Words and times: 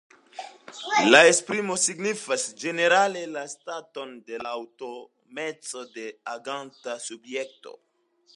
La 1.15 1.19
esprimo 1.33 1.75
signifas 1.81 2.45
ĝenerale 2.63 3.21
la 3.35 3.43
staton 3.53 4.17
de 4.31 4.41
aŭtonomeco 4.55 5.87
de 5.99 6.09
aganta 6.35 6.99
subjekto. 7.07 7.79